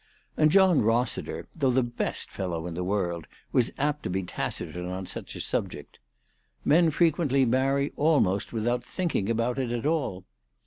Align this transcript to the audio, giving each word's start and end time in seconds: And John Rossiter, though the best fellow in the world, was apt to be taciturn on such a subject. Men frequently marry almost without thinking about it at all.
And 0.35 0.49
John 0.49 0.81
Rossiter, 0.81 1.45
though 1.55 1.69
the 1.69 1.83
best 1.83 2.31
fellow 2.31 2.65
in 2.65 2.73
the 2.73 2.83
world, 2.83 3.27
was 3.51 3.71
apt 3.77 4.01
to 4.01 4.09
be 4.09 4.23
taciturn 4.23 4.87
on 4.89 5.05
such 5.05 5.35
a 5.35 5.39
subject. 5.39 5.99
Men 6.65 6.89
frequently 6.89 7.45
marry 7.45 7.93
almost 7.95 8.51
without 8.51 8.83
thinking 8.83 9.29
about 9.29 9.59
it 9.59 9.69
at 9.69 9.85
all. 9.85 10.23